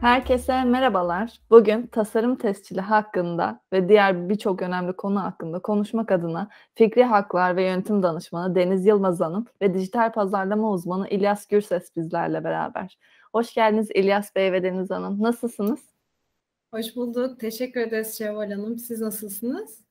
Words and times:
Herkese 0.00 0.64
merhabalar. 0.64 1.40
Bugün 1.50 1.86
tasarım 1.86 2.36
tescili 2.36 2.80
hakkında 2.80 3.60
ve 3.72 3.88
diğer 3.88 4.28
birçok 4.28 4.62
önemli 4.62 4.92
konu 4.92 5.22
hakkında 5.22 5.58
konuşmak 5.58 6.12
adına 6.12 6.48
Fikri 6.74 7.04
Haklar 7.04 7.56
ve 7.56 7.64
Yönetim 7.64 8.02
Danışmanı 8.02 8.54
Deniz 8.54 8.86
Yılmaz 8.86 9.20
Hanım 9.20 9.46
ve 9.62 9.74
dijital 9.74 10.12
pazarlama 10.12 10.72
uzmanı 10.72 11.08
İlyas 11.08 11.46
Gürses 11.46 11.96
bizlerle 11.96 12.44
beraber. 12.44 12.98
Hoş 13.32 13.54
geldiniz 13.54 13.90
İlyas 13.94 14.34
Bey 14.34 14.52
ve 14.52 14.62
Deniz 14.62 14.90
Hanım. 14.90 15.22
Nasılsınız? 15.22 15.80
Hoş 16.70 16.96
bulduk. 16.96 17.40
Teşekkür 17.40 17.80
ederiz 17.80 18.18
Şevval 18.18 18.50
Hanım. 18.50 18.78
Siz 18.78 19.00
nasılsınız? 19.00 19.84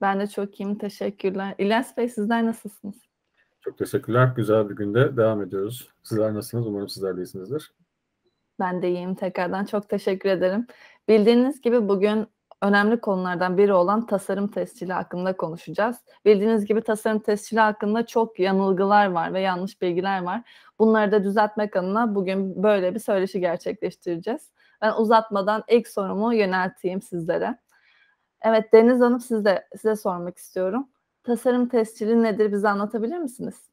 Ben 0.00 0.20
de 0.20 0.26
çok 0.26 0.60
iyiyim. 0.60 0.78
Teşekkürler. 0.78 1.54
İlyas 1.58 1.96
Bey 1.96 2.08
sizler 2.08 2.44
nasılsınız? 2.44 2.96
Çok 3.60 3.78
teşekkürler. 3.78 4.32
Güzel 4.36 4.70
bir 4.70 4.76
günde 4.76 5.16
devam 5.16 5.42
ediyoruz. 5.42 5.88
Sizler 6.02 6.34
nasılsınız? 6.34 6.66
Umarım 6.66 6.88
sizler 6.88 7.16
de 7.16 7.20
iyisinizdir. 7.20 7.72
Ben 8.60 8.82
de 8.82 8.90
iyiyim. 8.90 9.14
Tekrardan 9.14 9.64
çok 9.64 9.88
teşekkür 9.88 10.28
ederim. 10.28 10.66
Bildiğiniz 11.08 11.60
gibi 11.60 11.88
bugün 11.88 12.26
önemli 12.62 13.00
konulardan 13.00 13.58
biri 13.58 13.72
olan 13.72 14.06
tasarım 14.06 14.48
tescili 14.48 14.92
hakkında 14.92 15.36
konuşacağız. 15.36 15.96
Bildiğiniz 16.24 16.66
gibi 16.66 16.80
tasarım 16.82 17.18
tescili 17.18 17.60
hakkında 17.60 18.06
çok 18.06 18.38
yanılgılar 18.40 19.06
var 19.06 19.34
ve 19.34 19.40
yanlış 19.40 19.82
bilgiler 19.82 20.22
var. 20.22 20.42
Bunları 20.78 21.12
da 21.12 21.24
düzeltmek 21.24 21.76
adına 21.76 22.14
bugün 22.14 22.62
böyle 22.62 22.94
bir 22.94 23.00
söyleşi 23.00 23.40
gerçekleştireceğiz. 23.40 24.50
Ben 24.82 24.92
uzatmadan 24.92 25.64
ilk 25.68 25.88
sorumu 25.88 26.34
yönelteyim 26.34 27.02
sizlere. 27.02 27.58
Evet 28.42 28.72
Deniz 28.72 29.00
Hanım 29.00 29.20
size, 29.20 29.68
size 29.72 29.96
sormak 29.96 30.38
istiyorum. 30.38 30.88
Tasarım 31.22 31.68
tescili 31.68 32.22
nedir 32.22 32.52
bize 32.52 32.68
anlatabilir 32.68 33.18
misiniz? 33.18 33.70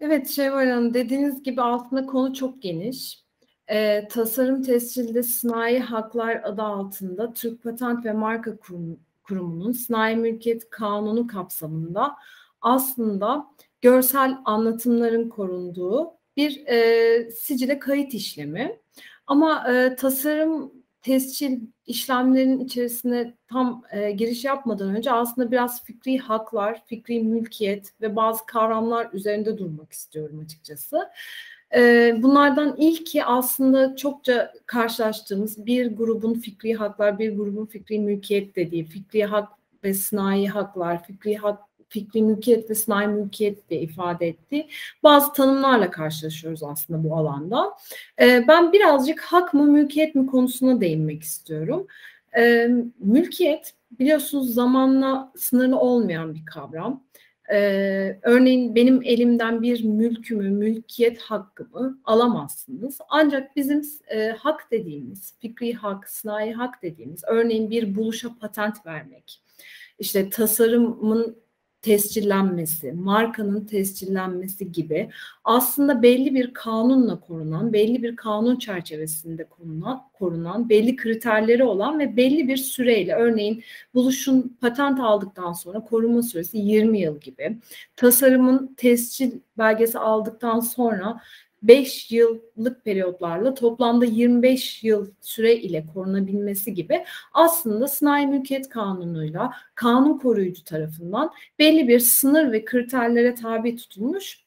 Evet 0.00 0.28
Şevval 0.28 0.70
Hanım 0.70 0.94
dediğiniz 0.94 1.42
gibi 1.42 1.62
altında 1.62 2.06
konu 2.06 2.34
çok 2.34 2.62
geniş. 2.62 3.25
Ee, 3.70 4.08
tasarım 4.10 4.62
tescilde 4.62 5.22
sanayi 5.22 5.80
haklar 5.80 6.40
adı 6.44 6.62
altında 6.62 7.32
Türk 7.32 7.62
Patent 7.62 8.04
ve 8.04 8.12
Marka 8.12 8.56
Kurum, 8.56 9.00
Kurumu'nun 9.22 9.72
sanayi 9.72 10.16
mülkiyet 10.16 10.70
kanunu 10.70 11.26
kapsamında 11.26 12.16
aslında 12.60 13.46
görsel 13.80 14.38
anlatımların 14.44 15.28
korunduğu 15.28 16.12
bir 16.36 16.66
e, 16.66 17.30
sicile 17.30 17.78
kayıt 17.78 18.14
işlemi. 18.14 18.80
Ama 19.26 19.72
e, 19.72 19.96
tasarım 19.96 20.72
tescil 21.02 21.60
işlemlerinin 21.86 22.60
içerisine 22.60 23.34
tam 23.48 23.82
e, 23.90 24.10
giriş 24.10 24.44
yapmadan 24.44 24.96
önce 24.96 25.12
aslında 25.12 25.50
biraz 25.50 25.84
fikri 25.84 26.18
haklar, 26.18 26.82
fikri 26.86 27.22
mülkiyet 27.22 27.92
ve 28.00 28.16
bazı 28.16 28.46
kavramlar 28.46 29.08
üzerinde 29.12 29.58
durmak 29.58 29.92
istiyorum 29.92 30.40
açıkçası. 30.44 31.08
E, 31.74 32.14
bunlardan 32.22 32.76
ilki 32.78 33.24
aslında 33.24 33.96
çokça 33.96 34.52
karşılaştığımız 34.66 35.66
bir 35.66 35.96
grubun 35.96 36.34
fikri 36.34 36.74
haklar, 36.74 37.18
bir 37.18 37.36
grubun 37.36 37.66
fikri 37.66 37.98
mülkiyet 37.98 38.56
dediği, 38.56 38.84
fikri 38.84 39.24
hak 39.24 39.48
ve 39.84 39.94
sınai 39.94 40.46
haklar, 40.46 41.04
fikri 41.04 41.36
hak 41.36 41.58
fikri 41.88 42.22
mülkiyet 42.22 42.70
ve 42.70 42.74
sınai 42.74 43.08
mülkiyet 43.08 43.70
de 43.70 43.80
ifade 43.80 44.28
etti. 44.28 44.66
Bazı 45.02 45.32
tanımlarla 45.32 45.90
karşılaşıyoruz 45.90 46.62
aslında 46.62 47.04
bu 47.04 47.16
alanda. 47.16 47.72
Ee, 48.20 48.44
ben 48.48 48.72
birazcık 48.72 49.20
hak 49.20 49.54
mı 49.54 49.64
mülkiyet 49.64 50.14
mi 50.14 50.26
konusuna 50.26 50.80
değinmek 50.80 51.22
istiyorum. 51.22 51.86
Ee, 52.38 52.70
mülkiyet 52.98 53.74
biliyorsunuz 53.98 54.54
zamanla 54.54 55.32
sınırlı 55.36 55.78
olmayan 55.78 56.34
bir 56.34 56.44
kavram. 56.46 57.02
Ee, 57.52 58.18
örneğin 58.22 58.74
benim 58.74 59.02
elimden 59.02 59.62
bir 59.62 59.84
mülkümü, 59.84 60.50
mülkiyet 60.50 61.20
hakkımı 61.20 62.00
alamazsınız. 62.04 62.98
Ancak 63.08 63.56
bizim 63.56 63.82
e, 64.08 64.28
hak 64.28 64.70
dediğimiz, 64.70 65.34
fikri 65.38 65.74
hak, 65.74 66.10
sınai 66.10 66.52
hak 66.52 66.82
dediğimiz, 66.82 67.22
örneğin 67.26 67.70
bir 67.70 67.94
buluşa 67.96 68.28
patent 68.40 68.86
vermek, 68.86 69.42
işte 69.98 70.30
tasarımın 70.30 71.36
tescillenmesi, 71.86 72.92
markanın 72.92 73.64
tescillenmesi 73.64 74.72
gibi 74.72 75.10
aslında 75.44 76.02
belli 76.02 76.34
bir 76.34 76.54
kanunla 76.54 77.20
korunan, 77.20 77.72
belli 77.72 78.02
bir 78.02 78.16
kanun 78.16 78.56
çerçevesinde 78.56 79.44
korunan, 79.44 80.02
korunan, 80.12 80.68
belli 80.68 80.96
kriterleri 80.96 81.64
olan 81.64 81.98
ve 81.98 82.16
belli 82.16 82.48
bir 82.48 82.56
süreyle 82.56 83.14
örneğin 83.14 83.62
buluşun 83.94 84.56
patent 84.60 85.00
aldıktan 85.00 85.52
sonra 85.52 85.80
koruma 85.80 86.22
süresi 86.22 86.58
20 86.58 87.00
yıl 87.00 87.20
gibi, 87.20 87.58
tasarımın 87.96 88.74
tescil 88.76 89.32
belgesi 89.58 89.98
aldıktan 89.98 90.60
sonra 90.60 91.20
5 91.62 92.12
yıllık 92.12 92.84
periyotlarla 92.84 93.54
toplamda 93.54 94.04
25 94.04 94.84
yıl 94.84 95.10
süre 95.20 95.54
ile 95.56 95.86
korunabilmesi 95.94 96.74
gibi 96.74 97.04
aslında 97.32 97.88
sanayi 97.88 98.26
mülkiyet 98.26 98.68
kanunuyla 98.68 99.52
kanun 99.74 100.18
koruyucu 100.18 100.64
tarafından 100.64 101.32
belli 101.58 101.88
bir 101.88 102.00
sınır 102.00 102.52
ve 102.52 102.64
kriterlere 102.64 103.34
tabi 103.34 103.76
tutulmuş 103.76 104.46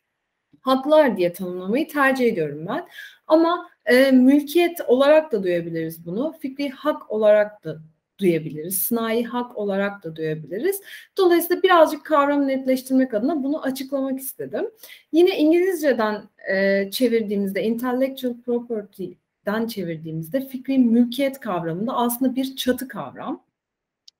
haklar 0.61 1.17
diye 1.17 1.33
tanımlamayı 1.33 1.87
tercih 1.87 2.27
ediyorum 2.27 2.65
ben. 2.67 2.87
Ama 3.27 3.69
e, 3.85 4.11
mülkiyet 4.11 4.81
olarak 4.87 5.31
da 5.31 5.43
duyabiliriz 5.43 6.05
bunu. 6.05 6.35
Fikri 6.39 6.69
hak 6.69 7.11
olarak 7.11 7.63
da 7.63 7.81
duyabiliriz. 8.19 8.77
Sınai 8.77 9.23
hak 9.23 9.57
olarak 9.57 10.03
da 10.03 10.15
duyabiliriz. 10.15 10.81
Dolayısıyla 11.17 11.63
birazcık 11.63 12.05
kavramı 12.05 12.47
netleştirmek 12.47 13.13
adına 13.13 13.43
bunu 13.43 13.63
açıklamak 13.63 14.19
istedim. 14.19 14.65
Yine 15.11 15.37
İngilizceden 15.39 16.23
e, 16.51 16.91
çevirdiğimizde 16.91 17.63
intellectual 17.63 18.33
property'den 18.45 19.67
çevirdiğimizde 19.67 20.47
fikri 20.47 20.77
mülkiyet 20.77 21.39
kavramında 21.39 21.93
aslında 21.93 22.35
bir 22.35 22.55
çatı 22.55 22.87
kavram. 22.87 23.43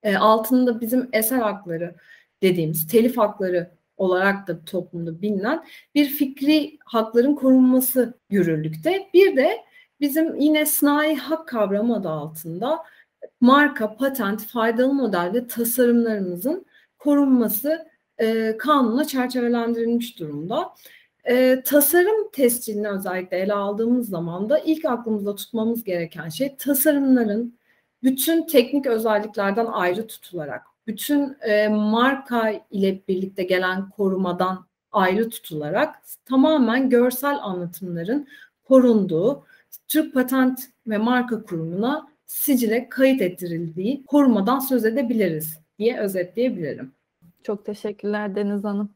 E, 0.04 0.16
altında 0.16 0.82
bizim 0.82 1.10
eser 1.14 1.40
hakları 1.40 1.96
dediğimiz 2.42 2.88
telif 2.88 3.18
hakları 3.18 3.72
olarak 3.98 4.48
da 4.48 4.66
toplumda 4.66 5.22
bilinen 5.22 5.66
bir 5.96 6.06
fikri 6.06 6.78
hakların 6.86 7.36
korunması 7.36 8.20
yürürlükte. 8.30 9.10
Bir 9.14 9.38
de 9.38 9.58
bizim 10.00 10.36
yine 10.36 10.66
sınai 10.66 11.16
hak 11.16 11.48
kavramı 11.48 11.96
adı 11.96 12.10
altında 12.10 12.80
marka, 13.42 13.96
patent, 13.96 14.46
faydalı 14.46 14.94
model 14.94 15.32
ve 15.34 15.48
tasarımlarımızın 15.48 16.66
korunması 16.98 17.88
e, 18.18 18.58
kanuna 18.58 19.06
çerçevelendirilmiş 19.06 20.20
durumda. 20.20 20.74
E, 21.24 21.64
tasarım 21.66 22.32
tescilini 22.32 22.88
özellikle 22.88 23.38
ele 23.38 23.54
aldığımız 23.54 24.10
zaman 24.10 24.50
da 24.50 24.60
ilk 24.60 24.86
aklımızda 24.86 25.36
tutmamız 25.36 25.84
gereken 25.84 26.30
şey 26.30 26.56
tasarımların 26.56 27.60
bütün 28.04 28.48
teknik 28.48 28.86
özelliklerden 28.86 29.66
ayrı 29.66 30.08
tutularak, 30.08 30.64
bütün 30.88 31.38
e, 31.42 31.68
marka 31.68 32.52
ile 32.72 33.02
birlikte 33.08 33.44
gelen 33.44 33.90
korumadan 33.90 34.66
ayrı 34.92 35.30
tutularak 35.30 35.96
tamamen 36.26 36.90
görsel 36.90 37.38
anlatımların 37.42 38.28
korunduğu 38.64 39.46
Türk 39.88 40.14
Patent 40.14 40.60
ve 40.88 40.98
Marka 40.98 41.44
Kurumu'na 41.44 42.09
sicile 42.30 42.90
kayıt 42.90 43.22
ettirildiği 43.22 44.06
korumadan 44.06 44.60
söz 44.60 44.86
edebiliriz 44.86 45.60
diye 45.80 46.00
özetleyebilirim. 46.00 46.92
Çok 47.44 47.66
teşekkürler 47.66 48.36
Deniz 48.36 48.64
Hanım. 48.64 48.90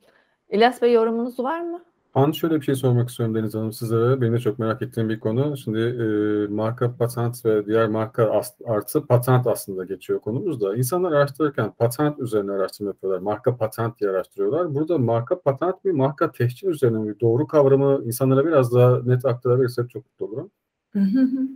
İlyas 0.49 0.81
Bey 0.81 0.93
yorumunuz 0.93 1.39
var 1.39 1.61
mı? 1.61 1.83
Ben 2.15 2.31
şöyle 2.31 2.55
bir 2.55 2.65
şey 2.65 2.75
sormak 2.75 3.09
istiyorum 3.09 3.35
Deniz 3.35 3.55
Hanım 3.55 3.73
size. 3.73 4.21
Benim 4.21 4.33
de 4.33 4.39
çok 4.39 4.59
merak 4.59 4.81
ettiğim 4.81 5.09
bir 5.09 5.19
konu. 5.19 5.57
Şimdi 5.57 5.79
e, 5.79 6.05
marka, 6.53 6.97
patent 6.97 7.45
ve 7.45 7.65
diğer 7.65 7.87
marka 7.87 8.41
artı 8.65 9.05
patent 9.07 9.47
aslında 9.47 9.85
geçiyor 9.85 10.19
konumuzda. 10.19 10.75
İnsanlar 10.75 11.11
araştırırken 11.11 11.71
patent 11.71 12.19
üzerine 12.19 12.51
araştırma 12.51 12.89
yapıyorlar. 12.89 13.19
Marka 13.19 13.57
patent 13.57 13.99
diye 13.99 14.09
araştırıyorlar. 14.09 14.75
Burada 14.75 14.97
marka 14.97 15.41
patent 15.41 15.85
mi, 15.85 15.91
marka 15.91 16.31
tehcil 16.31 16.67
üzerine 16.67 17.07
bir 17.07 17.19
doğru 17.19 17.47
kavramı 17.47 18.01
insanlara 18.05 18.45
biraz 18.45 18.73
daha 18.73 19.01
net 19.03 19.25
aktarabilirsek 19.25 19.89
çok 19.89 20.05
mutlu 20.05 20.25
olurum. 20.25 20.51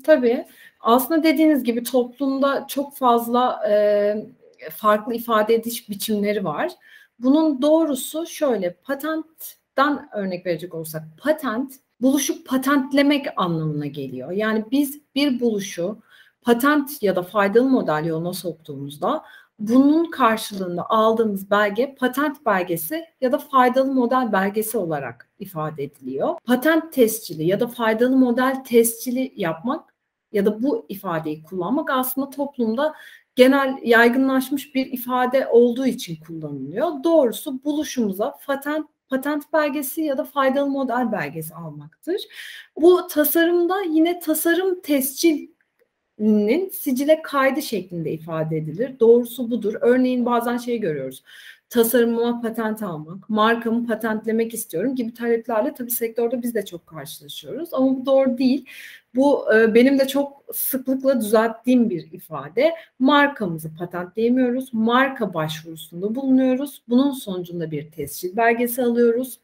Tabii. 0.04 0.46
Aslında 0.80 1.24
dediğiniz 1.24 1.64
gibi 1.64 1.84
toplumda 1.84 2.68
çok 2.68 2.96
fazla 2.96 3.70
e, 3.70 4.16
farklı 4.72 5.14
ifade 5.14 5.56
ediş 5.56 5.90
biçimleri 5.90 6.46
var. 6.46 6.72
Bunun 7.20 7.62
doğrusu 7.62 8.26
şöyle, 8.28 8.74
patentten 8.74 10.10
örnek 10.14 10.46
verecek 10.46 10.76
olsak, 10.76 11.04
patent 11.18 11.74
buluşu 12.02 12.44
patentlemek 12.44 13.26
anlamına 13.36 13.86
geliyor. 13.86 14.32
Yani 14.32 14.66
biz 14.72 15.02
bir 15.16 15.40
buluşu 15.40 15.98
patent 16.42 17.04
ya 17.04 17.16
da 17.16 17.24
faydalı 17.24 17.70
model 17.70 18.06
yoluna 18.06 18.34
soktuğumuzda 18.34 19.24
bunun 19.60 20.12
karşılığında 20.12 20.90
aldığımız 20.90 21.52
belge 21.52 21.96
patent 21.96 22.46
belgesi 22.46 23.06
ya 23.22 23.32
da 23.32 23.38
faydalı 23.38 23.94
model 23.94 24.32
belgesi 24.32 24.78
olarak 24.78 25.30
ifade 25.40 25.84
ediliyor. 25.84 26.36
Patent 26.46 26.94
tescili 26.94 27.44
ya 27.44 27.60
da 27.60 27.68
faydalı 27.68 28.18
model 28.18 28.64
tescili 28.64 29.34
yapmak 29.36 29.96
ya 30.32 30.46
da 30.46 30.64
bu 30.64 30.86
ifadeyi 30.90 31.44
kullanmak 31.44 31.90
aslında 31.92 32.30
toplumda 32.30 32.94
genel 33.36 33.78
yaygınlaşmış 33.84 34.76
bir 34.76 34.86
ifade 34.86 35.48
olduğu 35.48 35.86
için 35.86 36.16
kullanılıyor. 36.28 37.04
Doğrusu 37.04 37.64
buluşumuza 37.64 38.38
patent 38.46 38.88
patent 39.10 39.54
belgesi 39.54 40.02
ya 40.02 40.18
da 40.18 40.24
faydalı 40.24 40.70
model 40.70 41.12
belgesi 41.12 41.56
almaktır. 41.56 42.22
Bu 42.76 43.08
tasarımda 43.08 43.82
yine 43.82 44.20
tasarım 44.20 44.82
tescilinin 46.18 46.70
sicile 46.70 47.22
kaydı 47.22 47.62
şeklinde 47.62 48.12
ifade 48.12 48.58
edilir. 48.58 49.00
Doğrusu 49.00 49.52
budur. 49.52 49.74
Örneğin 49.82 50.26
bazen 50.26 50.58
şey 50.58 50.80
görüyoruz 50.80 51.24
tasarımıma 51.70 52.42
patent 52.42 52.84
almak, 52.84 53.30
markamı 53.30 53.88
patentlemek 53.88 54.54
istiyorum 54.54 54.96
gibi 54.96 55.14
taleplerle 55.14 55.74
tabii 55.74 55.92
sektörde 55.92 56.42
biz 56.42 56.56
de 56.56 56.66
çok 56.66 56.88
karşılaşıyoruz. 56.88 57.70
Ama 57.74 57.98
bu 57.98 58.06
doğru 58.06 58.38
değil. 58.38 58.66
Bu 59.16 59.54
e, 59.56 59.74
benim 59.74 60.00
de 60.00 60.08
çok 60.08 60.44
sıklıkla 60.54 61.22
düzelttiğim 61.22 61.90
bir 61.90 62.12
ifade. 62.12 62.74
Markamızı 63.00 63.76
patentleyemiyoruz. 63.76 64.74
Marka 64.74 65.34
başvurusunda 65.34 66.16
bulunuyoruz. 66.16 66.82
Bunun 66.90 67.12
sonucunda 67.12 67.72
bir 67.72 67.92
tescil 67.92 68.38
belgesi 68.38 68.84
alıyoruz. 68.84 69.40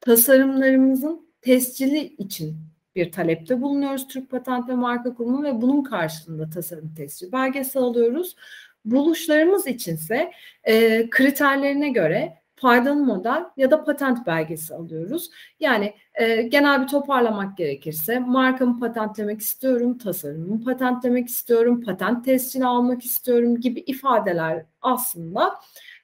Tasarımlarımızın 0.00 1.26
tescili 1.42 2.14
için 2.18 2.56
bir 2.96 3.12
talepte 3.12 3.62
bulunuyoruz 3.62 4.08
Türk 4.08 4.30
Patent 4.30 4.68
ve 4.68 4.74
Marka 4.74 5.14
Kurumu 5.14 5.42
ve 5.42 5.62
bunun 5.62 5.82
karşılığında 5.82 6.50
tasarım 6.50 6.94
tescil 6.94 7.32
belgesi 7.32 7.78
alıyoruz. 7.78 8.36
Buluşlarımız 8.84 9.66
içinse 9.66 10.30
e, 10.64 11.10
kriterlerine 11.10 11.88
göre 11.88 12.44
faydalı 12.56 13.04
model 13.04 13.44
ya 13.56 13.70
da 13.70 13.84
patent 13.84 14.26
belgesi 14.26 14.74
alıyoruz. 14.74 15.30
Yani 15.60 15.94
e, 16.14 16.42
genel 16.42 16.82
bir 16.82 16.86
toparlamak 16.88 17.56
gerekirse 17.56 18.18
markamı 18.18 18.80
patentlemek 18.80 19.40
istiyorum, 19.40 19.98
tasarımımı 19.98 20.64
patentlemek 20.64 21.28
istiyorum, 21.28 21.82
patent 21.82 22.24
tescili 22.24 22.64
almak 22.66 23.04
istiyorum 23.04 23.60
gibi 23.60 23.80
ifadeler 23.80 24.66
aslında 24.82 25.54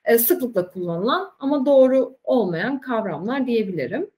e, 0.04 0.18
sıklıkla 0.18 0.70
kullanılan 0.70 1.30
ama 1.38 1.66
doğru 1.66 2.16
olmayan 2.24 2.80
kavramlar 2.80 3.46
diyebilirim. 3.46 4.10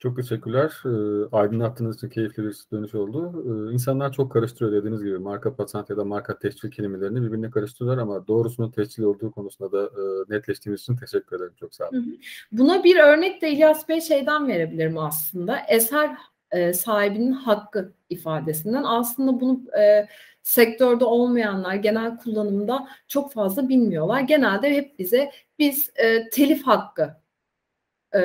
Çok 0.00 0.16
teşekkürler. 0.16 0.72
E, 0.84 0.90
aydınlattığınız 1.36 1.96
için 1.96 2.08
keyifli 2.08 2.42
bir 2.44 2.56
dönüş 2.72 2.94
oldu. 2.94 3.44
E, 3.46 3.72
insanlar 3.72 4.12
çok 4.12 4.32
karıştırıyor 4.32 4.72
dediğiniz 4.72 5.02
gibi 5.02 5.18
marka 5.18 5.54
patent 5.56 5.90
ya 5.90 5.96
da 5.96 6.04
marka 6.04 6.38
tescil 6.38 6.70
kelimelerini 6.70 7.22
birbirine 7.22 7.50
karıştırıyorlar 7.50 8.02
ama 8.02 8.26
doğrusunun 8.26 8.70
tescil 8.70 9.02
olduğu 9.02 9.30
konusunda 9.30 9.72
da 9.72 9.84
e, 9.84 10.34
netleştiğiniz 10.34 10.80
için 10.80 10.96
teşekkür 10.96 11.36
ederim. 11.36 11.52
Çok 11.60 11.74
sağ 11.74 11.88
olun. 11.88 12.18
Buna 12.52 12.84
bir 12.84 12.98
örnek 12.98 13.42
de 13.42 13.50
İlyas 13.50 13.88
Bey 13.88 14.00
şeyden 14.00 14.48
verebilirim 14.48 14.98
aslında. 14.98 15.58
Eser 15.68 16.10
e, 16.50 16.72
sahibinin 16.72 17.32
hakkı 17.32 17.92
ifadesinden. 18.10 18.82
Aslında 18.82 19.40
bunu 19.40 19.60
e, 19.80 20.08
sektörde 20.42 21.04
olmayanlar 21.04 21.74
genel 21.74 22.18
kullanımda 22.18 22.88
çok 23.08 23.32
fazla 23.32 23.68
bilmiyorlar. 23.68 24.20
Genelde 24.20 24.74
hep 24.74 24.98
bize 24.98 25.30
biz 25.58 25.90
e, 25.94 26.30
telif 26.30 26.66
hakkı 26.66 27.16
e, 28.14 28.20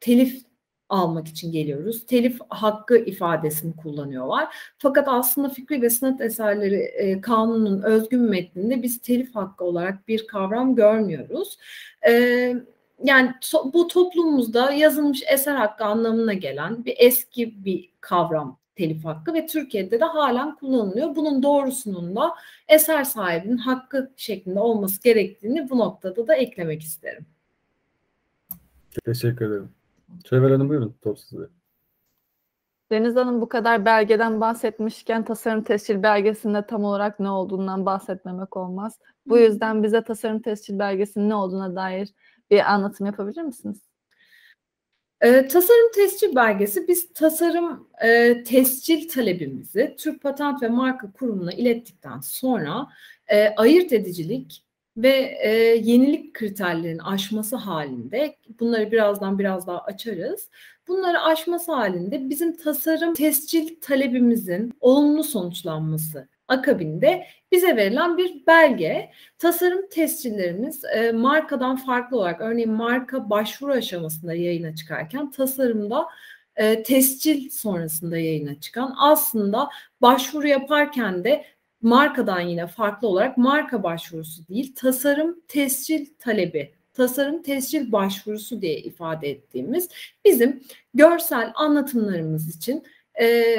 telif 0.00 0.49
almak 0.90 1.28
için 1.28 1.52
geliyoruz. 1.52 2.06
Telif 2.06 2.38
hakkı 2.48 2.98
ifadesini 2.98 3.76
kullanıyorlar. 3.76 4.54
Fakat 4.78 5.08
aslında 5.08 5.48
fikri 5.48 5.82
ve 5.82 5.90
sanat 5.90 6.20
eserleri 6.20 6.76
e, 6.76 7.20
kanunun 7.20 7.82
özgün 7.82 8.20
metninde 8.20 8.82
biz 8.82 9.00
telif 9.00 9.34
hakkı 9.34 9.64
olarak 9.64 10.08
bir 10.08 10.26
kavram 10.26 10.74
görmüyoruz. 10.74 11.58
E, 12.08 12.12
yani 13.04 13.30
to, 13.40 13.72
bu 13.72 13.88
toplumumuzda 13.88 14.72
yazılmış 14.72 15.22
eser 15.32 15.54
hakkı 15.54 15.84
anlamına 15.84 16.32
gelen 16.32 16.84
bir 16.84 16.94
eski 16.98 17.64
bir 17.64 17.90
kavram 18.00 18.58
telif 18.76 19.04
hakkı 19.04 19.34
ve 19.34 19.46
Türkiye'de 19.46 20.00
de 20.00 20.04
halen 20.04 20.56
kullanılıyor. 20.56 21.16
Bunun 21.16 21.42
doğrusunun 21.42 22.16
da 22.16 22.34
eser 22.68 23.04
sahibinin 23.04 23.56
hakkı 23.56 24.12
şeklinde 24.16 24.60
olması 24.60 25.02
gerektiğini 25.02 25.70
bu 25.70 25.78
noktada 25.78 26.26
da 26.26 26.34
eklemek 26.34 26.82
isterim. 26.82 27.26
Teşekkür 29.04 29.46
ederim. 29.46 29.79
Şevval 30.30 30.50
Hanım 30.50 30.68
buyurun 30.68 30.96
top 31.02 31.18
size. 31.18 31.48
Deniz 32.90 33.16
Hanım 33.16 33.40
bu 33.40 33.48
kadar 33.48 33.84
belgeden 33.84 34.40
bahsetmişken 34.40 35.24
tasarım 35.24 35.62
tescil 35.62 36.02
belgesinde 36.02 36.66
tam 36.66 36.84
olarak 36.84 37.20
ne 37.20 37.30
olduğundan 37.30 37.86
bahsetmemek 37.86 38.56
olmaz. 38.56 38.98
Bu 39.26 39.38
yüzden 39.38 39.82
bize 39.82 40.04
tasarım 40.04 40.42
tescil 40.42 40.78
belgesinin 40.78 41.28
ne 41.28 41.34
olduğuna 41.34 41.76
dair 41.76 42.08
bir 42.50 42.72
anlatım 42.72 43.06
yapabilir 43.06 43.42
misiniz? 43.42 43.80
E, 45.20 45.48
tasarım 45.48 45.92
tescil 45.94 46.36
belgesi 46.36 46.88
biz 46.88 47.12
tasarım 47.12 47.88
e, 48.02 48.42
tescil 48.44 49.08
talebimizi 49.08 49.96
Türk 49.98 50.22
Patent 50.22 50.62
ve 50.62 50.68
Marka 50.68 51.12
Kurumu'na 51.12 51.52
ilettikten 51.52 52.20
sonra 52.20 52.86
e, 53.28 53.48
ayırt 53.48 53.92
edicilik 53.92 54.64
ve 55.02 55.38
e, 55.42 55.50
yenilik 55.76 56.34
kriterlerinin 56.34 56.98
aşması 56.98 57.56
halinde 57.56 58.36
bunları 58.60 58.92
birazdan 58.92 59.38
biraz 59.38 59.66
daha 59.66 59.78
açarız. 59.78 60.50
Bunları 60.88 61.22
aşması 61.22 61.72
halinde 61.72 62.28
bizim 62.30 62.56
tasarım 62.56 63.14
tescil 63.14 63.80
talebimizin 63.80 64.72
olumlu 64.80 65.24
sonuçlanması 65.24 66.28
akabinde 66.48 67.26
bize 67.52 67.76
verilen 67.76 68.18
bir 68.18 68.46
belge. 68.46 69.10
Tasarım 69.38 69.88
tescillerimiz 69.88 70.84
e, 70.84 71.12
markadan 71.12 71.76
farklı 71.76 72.16
olarak 72.16 72.40
örneğin 72.40 72.72
marka 72.72 73.30
başvuru 73.30 73.72
aşamasında 73.72 74.34
yayına 74.34 74.74
çıkarken 74.74 75.30
tasarımda 75.30 76.06
e, 76.56 76.82
tescil 76.82 77.50
sonrasında 77.50 78.18
yayına 78.18 78.60
çıkan 78.60 78.94
aslında 78.98 79.68
başvuru 80.02 80.48
yaparken 80.48 81.24
de 81.24 81.44
markadan 81.82 82.40
yine 82.40 82.66
farklı 82.66 83.08
olarak 83.08 83.38
marka 83.38 83.82
başvurusu 83.82 84.48
değil, 84.48 84.74
tasarım 84.76 85.40
tescil 85.48 86.06
talebi, 86.18 86.72
tasarım 86.94 87.42
tescil 87.42 87.92
başvurusu 87.92 88.62
diye 88.62 88.78
ifade 88.78 89.30
ettiğimiz 89.30 89.88
bizim 90.24 90.62
görsel 90.94 91.52
anlatımlarımız 91.54 92.56
için 92.56 92.84
e, 93.20 93.54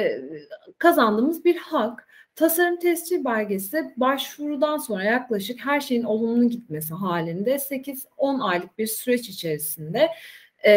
kazandığımız 0.78 1.44
bir 1.44 1.56
hak. 1.56 2.08
Tasarım 2.36 2.78
tescil 2.78 3.24
belgesi 3.24 3.92
başvurudan 3.96 4.76
sonra 4.76 5.04
yaklaşık 5.04 5.60
her 5.64 5.80
şeyin 5.80 6.02
olumlu 6.02 6.48
gitmesi 6.48 6.94
halinde 6.94 7.54
8-10 7.54 8.42
aylık 8.42 8.78
bir 8.78 8.86
süreç 8.86 9.28
içerisinde 9.28 10.08
e, 10.66 10.72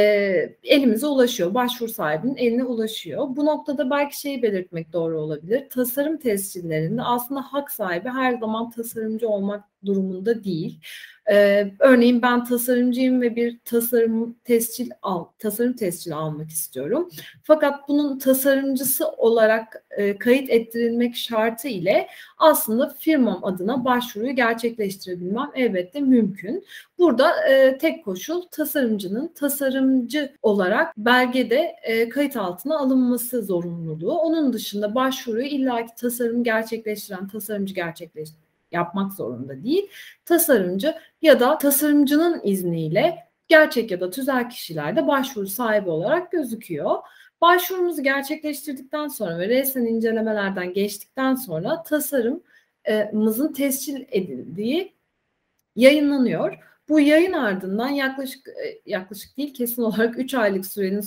elimize 0.64 1.08
ulaşıyor. 1.08 1.54
Başvuru 1.54 1.90
sahibinin 1.90 2.36
eline 2.36 2.64
ulaşıyor. 2.64 3.28
Bu 3.30 3.46
noktada 3.46 3.90
belki 3.90 4.20
şeyi 4.20 4.44
belirtmek 4.44 4.94
doğru 4.94 5.20
olabilir. 5.20 5.70
Tasarım 5.70 6.18
tescillerinde 6.18 7.02
aslında 7.02 7.42
hak 7.42 7.72
sahibi 7.72 8.10
her 8.10 8.38
zaman 8.40 8.70
tasarımcı 8.70 9.30
olmak 9.30 9.64
durumunda 9.86 10.44
değil. 10.44 10.80
Ee, 11.32 11.72
örneğin 11.80 12.22
ben 12.22 12.44
tasarımcıyım 12.44 13.22
ve 13.22 13.36
bir 13.36 13.60
tasarım 13.66 14.36
tescil 14.44 14.90
al, 15.02 15.26
tasarım 15.40 15.74
tescili 15.74 16.16
almak 16.16 16.50
istiyorum. 16.50 17.10
Fakat 17.44 17.90
bunun 17.90 18.20
tasarımcısı 18.20 19.08
olarak 19.08 19.86
e, 19.92 20.18
kayıt 20.18 20.50
ettirilmek 20.50 21.16
şartı 21.16 21.68
ile 21.68 22.08
aslında 22.38 22.90
firmam 22.90 23.46
adına 23.46 23.86
başvuruyu 23.86 24.36
gerçekleştirebilmem 24.36 25.52
elbette 25.56 26.02
mümkün. 26.02 26.66
Burada 26.98 27.48
e, 27.50 27.78
tek 27.78 28.06
koşul 28.06 28.42
tasarımcının 28.42 29.28
tasarımcı 29.28 30.34
olarak 30.42 30.98
belgede 30.98 31.76
e, 31.84 32.10
kayıt 32.10 32.38
altına 32.38 32.78
alınması 32.80 33.42
zorunluluğu. 33.44 34.18
Onun 34.20 34.54
dışında 34.54 34.96
başvuruyu 34.96 35.46
illaki 35.46 35.96
tasarım 35.96 36.44
gerçekleştiren 36.44 37.28
tasarımcı 37.28 37.74
gerçekleştirir 37.74 38.45
yapmak 38.76 39.14
zorunda 39.14 39.64
değil. 39.64 39.90
Tasarımcı 40.26 40.96
ya 41.22 41.40
da 41.40 41.58
tasarımcının 41.58 42.42
izniyle 42.44 43.28
gerçek 43.48 43.92
ya 43.92 44.00
da 44.00 44.10
tüzel 44.10 44.50
kişilerde 44.50 45.08
başvuru 45.08 45.48
sahibi 45.48 45.90
olarak 45.90 46.32
gözüküyor. 46.32 46.96
Başvurumuzu 47.42 48.04
gerçekleştirdikten 48.04 49.08
sonra 49.08 49.40
ve 49.40 49.48
resmen 49.48 49.86
incelemelerden 49.86 50.74
geçtikten 50.74 51.36
sonra 51.36 51.84
tasarımımızın 51.84 53.54
tescil 53.54 54.06
edildiği 54.10 54.96
yayınlanıyor. 55.76 56.75
Bu 56.90 57.00
yayın 57.00 57.34
ardından 57.34 57.90
yaklaşık 57.90 58.48
e, 58.48 58.82
yaklaşık 58.86 59.38
değil 59.38 59.54
kesin 59.54 59.82
olarak 59.82 60.20
3 60.20 60.34
aylık 60.34 60.66
sürenin 60.66 61.02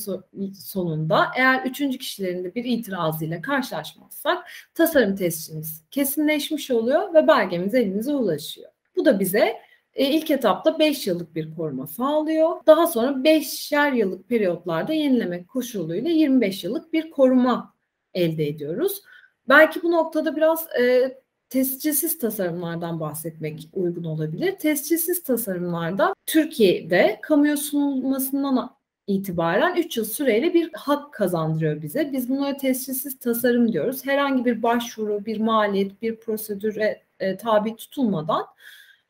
sonunda 0.52 1.26
eğer 1.37 1.64
üçüncü 1.64 1.99
kişilerin 1.99 2.44
de 2.44 2.54
bir 2.54 2.64
itirazıyla 2.64 3.42
karşılaşmazsak 3.42 4.50
tasarım 4.75 5.16
tescilimiz 5.16 5.82
kesinleşmiş 5.90 6.70
oluyor 6.70 7.14
ve 7.14 7.28
belgemiz 7.28 7.75
elimize 7.75 8.14
ulaşıyor. 8.14 8.70
Bu 8.97 9.04
da 9.04 9.20
bize 9.20 9.56
e, 9.94 10.06
ilk 10.06 10.30
etapta 10.30 10.78
5 10.78 11.06
yıllık 11.06 11.35
bir 11.35 11.54
koruma 11.54 11.87
sağlıyor. 11.87 12.56
Daha 12.66 12.87
sonra 12.87 13.11
5'er 13.11 13.97
yıllık 13.97 14.28
periyotlarda 14.28 14.92
yenilemek 14.92 15.49
koşuluyla 15.49 16.11
25 16.11 16.64
yıllık 16.64 16.92
bir 16.92 17.11
koruma 17.11 17.75
elde 18.14 18.47
ediyoruz. 18.47 19.02
Belki 19.49 19.82
bu 19.82 19.92
noktada 19.92 20.37
biraz 20.37 20.66
e, 20.80 21.14
tescilsiz 21.50 22.19
tasarımlardan 22.19 23.00
bahsetmek 23.00 23.69
uygun 23.73 24.05
olabilir. 24.05 24.59
Tescilsiz 24.59 25.23
tasarımlarda 25.23 26.14
Türkiye'de 26.26 27.19
kamuya 27.23 27.57
sunulmasından 27.57 28.78
itibaren 29.07 29.76
3 29.76 29.97
yıl 29.97 30.05
süreyle 30.05 30.55
bir 30.55 30.71
hak 30.73 31.12
kazandırıyor 31.12 31.83
bize. 31.83 32.12
Biz 32.12 32.28
bunlara 32.28 32.57
tescilsiz 32.57 33.19
tasarım 33.19 33.73
diyoruz. 33.73 34.07
Herhangi 34.07 34.45
bir 34.45 34.62
başvuru, 34.62 35.26
bir 35.26 35.40
maliyet, 35.40 36.02
bir 36.02 36.17
prosedüre 36.17 37.02
e, 37.21 37.37
tabi 37.37 37.76
tutulmadan 37.76 38.45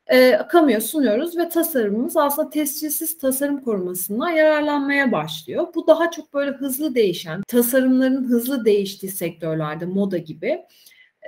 e, 0.06 0.38
kamuya 0.48 0.80
sunuyoruz 0.80 1.38
ve 1.38 1.48
tasarımımız 1.48 2.16
aslında 2.16 2.50
tescilsiz 2.50 3.18
tasarım 3.18 3.60
korumasından 3.64 4.28
yararlanmaya 4.28 5.12
başlıyor. 5.12 5.66
Bu 5.74 5.86
daha 5.86 6.10
çok 6.10 6.34
böyle 6.34 6.50
hızlı 6.50 6.94
değişen, 6.94 7.42
tasarımların 7.42 8.24
hızlı 8.24 8.64
değiştiği 8.64 9.12
sektörlerde, 9.12 9.86
moda 9.86 10.18
gibi 10.18 10.64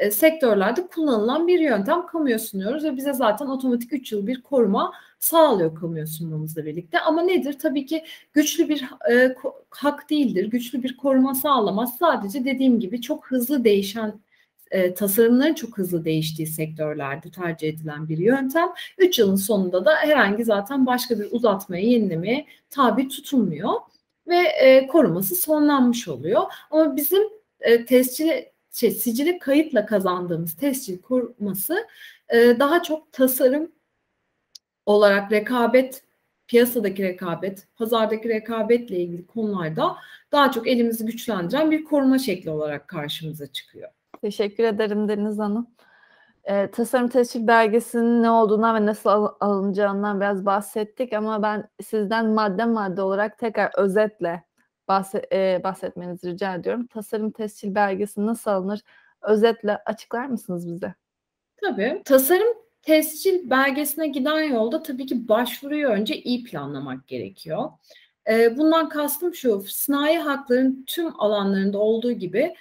e, 0.00 0.10
sektörlerde 0.10 0.86
kullanılan 0.86 1.48
bir 1.48 1.60
yöntem 1.60 2.06
kamuya 2.06 2.38
sunuyoruz 2.38 2.84
ve 2.84 2.96
bize 2.96 3.12
zaten 3.12 3.46
otomatik 3.46 3.92
3 3.92 4.12
yıl 4.12 4.26
bir 4.26 4.42
koruma 4.42 4.92
sağlıyor 5.18 5.74
kamuya 5.74 6.06
sunmamızla 6.06 6.64
birlikte. 6.64 7.00
Ama 7.00 7.22
nedir? 7.22 7.58
Tabii 7.58 7.86
ki 7.86 8.04
güçlü 8.32 8.68
bir 8.68 8.84
e, 9.10 9.34
hak 9.70 10.10
değildir. 10.10 10.44
Güçlü 10.50 10.82
bir 10.82 10.96
koruma 10.96 11.34
sağlamaz. 11.34 11.96
Sadece 11.98 12.44
dediğim 12.44 12.80
gibi 12.80 13.00
çok 13.00 13.26
hızlı 13.26 13.64
değişen 13.64 14.14
e, 14.70 14.94
tasarımların 14.94 15.54
çok 15.54 15.78
hızlı 15.78 16.04
değiştiği 16.04 16.46
sektörlerde 16.48 17.30
tercih 17.30 17.68
edilen 17.68 18.08
bir 18.08 18.18
yöntem. 18.18 18.68
3 18.98 19.18
yılın 19.18 19.36
sonunda 19.36 19.84
da 19.84 19.96
herhangi 19.96 20.44
zaten 20.44 20.86
başka 20.86 21.18
bir 21.18 21.28
uzatmaya, 21.30 21.82
yenilemeye 21.82 22.46
tabi 22.70 23.08
tutulmuyor 23.08 23.70
ve 24.28 24.36
e, 24.36 24.86
koruması 24.86 25.34
sonlanmış 25.34 26.08
oluyor. 26.08 26.42
Ama 26.70 26.96
bizim 26.96 27.22
e, 27.60 27.84
tescili 27.84 28.52
şey, 28.72 28.90
sicili 28.90 29.38
kayıtla 29.38 29.86
kazandığımız 29.86 30.56
tescil 30.56 31.02
koruması 31.02 31.86
e, 32.28 32.56
daha 32.58 32.82
çok 32.82 33.12
tasarım 33.12 33.72
olarak 34.86 35.32
rekabet, 35.32 36.02
piyasadaki 36.46 37.02
rekabet, 37.02 37.68
pazardaki 37.76 38.28
rekabetle 38.28 38.96
ilgili 38.98 39.26
konularda 39.26 39.96
daha 40.32 40.52
çok 40.52 40.68
elimizi 40.68 41.06
güçlendiren 41.06 41.70
bir 41.70 41.84
koruma 41.84 42.18
şekli 42.18 42.50
olarak 42.50 42.88
karşımıza 42.88 43.46
çıkıyor. 43.46 43.90
Teşekkür 44.20 44.64
ederim 44.64 45.08
Deniz 45.08 45.38
Hanım. 45.38 45.66
Ee, 46.44 46.70
tasarım 46.70 47.08
tescil 47.08 47.46
belgesinin 47.46 48.22
ne 48.22 48.30
olduğundan 48.30 48.74
ve 48.74 48.86
nasıl 48.86 49.10
al- 49.10 49.34
alınacağından 49.40 50.20
biraz 50.20 50.46
bahsettik 50.46 51.12
ama 51.12 51.42
ben 51.42 51.68
sizden 51.82 52.26
madde 52.26 52.64
madde 52.64 53.02
olarak 53.02 53.38
tekrar 53.38 53.70
özetle 53.76 54.44
bahse- 54.90 55.26
e, 55.32 55.60
bahsetmenizi 55.64 56.30
rica 56.30 56.54
ediyorum. 56.54 56.86
Tasarım 56.86 57.30
tescil 57.30 57.74
belgesi 57.74 58.26
nasıl 58.26 58.50
alınır? 58.50 58.80
Özetle 59.22 59.76
açıklar 59.86 60.26
mısınız 60.26 60.68
bize? 60.72 60.94
Tabii. 61.56 62.02
Tasarım 62.04 62.54
tescil 62.82 63.50
belgesine 63.50 64.08
giden 64.08 64.40
yolda 64.40 64.82
tabii 64.82 65.06
ki 65.06 65.28
başvuruyu 65.28 65.88
önce 65.88 66.16
iyi 66.16 66.44
planlamak 66.44 67.06
gerekiyor. 67.06 67.70
Bundan 68.56 68.88
kastım 68.88 69.34
şu, 69.34 69.62
sanayi 69.66 70.18
hakların 70.18 70.84
tüm 70.86 71.20
alanlarında 71.20 71.78
olduğu 71.78 72.12
gibi 72.12 72.54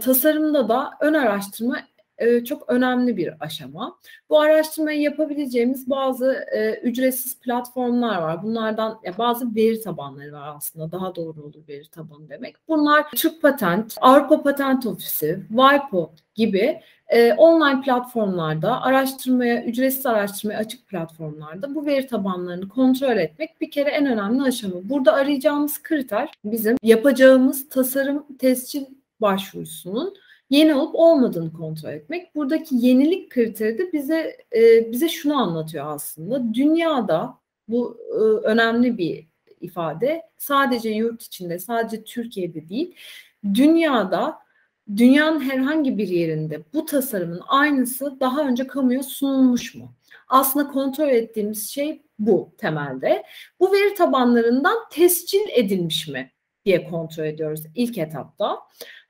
tasarımda 0.00 0.68
da 0.68 0.90
ön 1.00 1.14
araştırma 1.14 1.78
e, 2.18 2.44
çok 2.44 2.70
önemli 2.70 3.16
bir 3.16 3.34
aşama. 3.40 3.98
Bu 4.30 4.40
araştırmayı 4.40 5.00
yapabileceğimiz 5.00 5.90
bazı 5.90 6.46
e, 6.52 6.74
ücretsiz 6.74 7.40
platformlar 7.40 8.22
var. 8.22 8.42
Bunlardan 8.42 8.98
ya 9.04 9.18
bazı 9.18 9.54
veri 9.54 9.80
tabanları 9.80 10.32
var 10.32 10.56
aslında. 10.56 10.92
Daha 10.92 11.14
doğru 11.14 11.42
olur 11.42 11.68
veri 11.68 11.90
tabanı 11.90 12.28
demek. 12.28 12.56
Bunlar 12.68 13.10
Türk 13.10 13.42
Patent, 13.42 13.96
Avrupa 14.00 14.42
Patent 14.42 14.86
Ofisi, 14.86 15.42
WIPO 15.48 16.12
gibi 16.34 16.80
e, 17.08 17.32
online 17.32 17.80
platformlarda 17.80 18.82
araştırmaya, 18.82 19.64
ücretsiz 19.64 20.06
araştırmaya 20.06 20.58
açık 20.58 20.88
platformlarda 20.88 21.74
bu 21.74 21.86
veri 21.86 22.06
tabanlarını 22.06 22.68
kontrol 22.68 23.16
etmek 23.16 23.60
bir 23.60 23.70
kere 23.70 23.90
en 23.90 24.06
önemli 24.06 24.42
aşama. 24.42 24.74
Burada 24.82 25.12
arayacağımız 25.12 25.82
kriter 25.82 26.32
bizim 26.44 26.76
yapacağımız 26.82 27.68
tasarım 27.68 28.26
tescil 28.38 28.84
başvurusunun 29.20 30.14
yeni 30.50 30.74
olup 30.74 30.94
olmadığını 30.94 31.52
kontrol 31.52 31.90
etmek. 31.90 32.34
Buradaki 32.34 32.74
yenilik 32.76 33.30
kriteri 33.30 33.78
de 33.78 33.92
bize 33.92 34.36
e, 34.56 34.92
bize 34.92 35.08
şunu 35.08 35.36
anlatıyor 35.36 35.86
aslında. 35.86 36.54
Dünyada 36.54 37.38
bu 37.68 37.98
e, 38.12 38.18
önemli 38.46 38.98
bir 38.98 39.28
ifade. 39.60 40.22
Sadece 40.38 40.90
yurt 40.90 41.22
içinde, 41.22 41.58
sadece 41.58 42.04
Türkiye'de 42.04 42.68
değil, 42.68 42.94
dünyada 43.54 44.38
dünyanın 44.96 45.40
herhangi 45.40 45.98
bir 45.98 46.08
yerinde 46.08 46.62
bu 46.74 46.86
tasarımın 46.86 47.42
aynısı 47.48 48.20
daha 48.20 48.48
önce 48.48 48.66
kamuya 48.66 49.02
sunulmuş 49.02 49.74
mu? 49.74 49.94
Aslında 50.28 50.68
kontrol 50.68 51.08
ettiğimiz 51.08 51.70
şey 51.70 52.02
bu 52.18 52.52
temelde. 52.58 53.22
Bu 53.60 53.72
veri 53.72 53.94
tabanlarından 53.94 54.76
tescil 54.90 55.48
edilmiş 55.50 56.08
mi 56.08 56.30
diye 56.64 56.90
kontrol 56.90 57.24
ediyoruz 57.24 57.62
ilk 57.74 57.98
etapta. 57.98 58.58